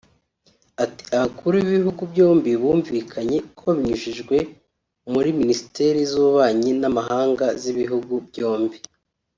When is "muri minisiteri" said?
5.13-5.99